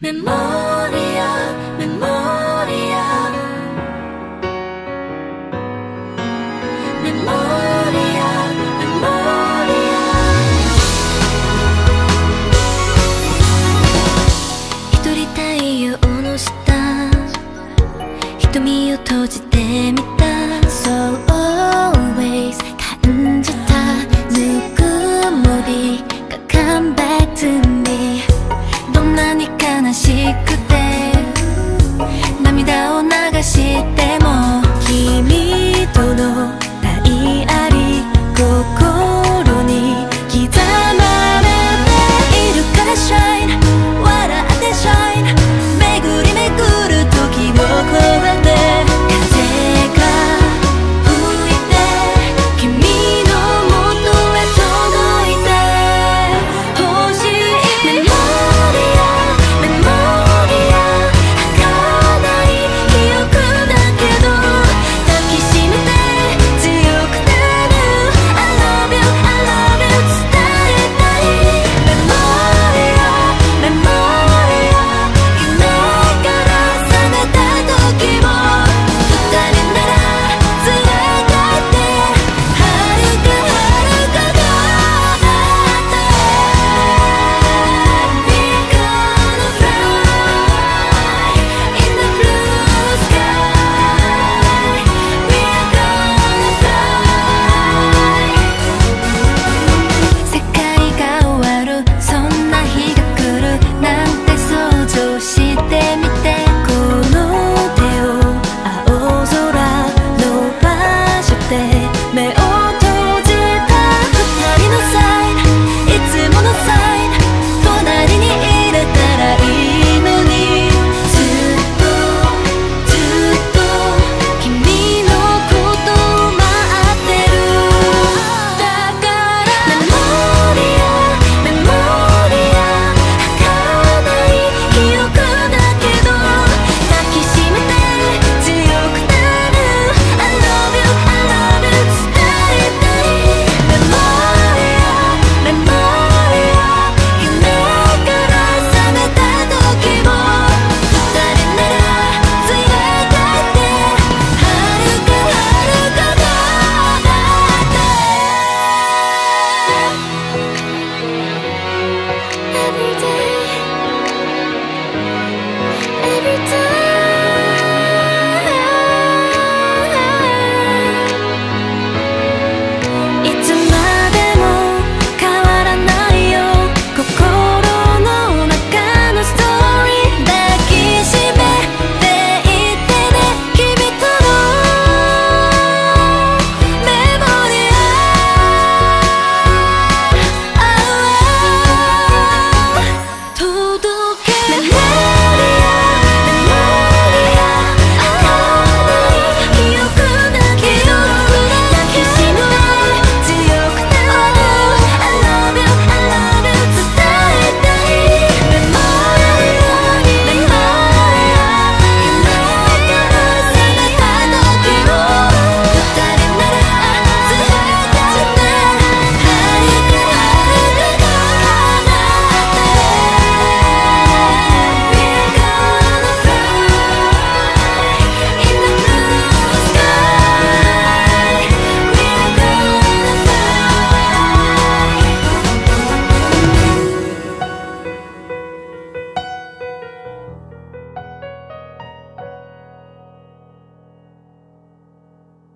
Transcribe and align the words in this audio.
Memoria 0.00 1.67
到 32.68 32.97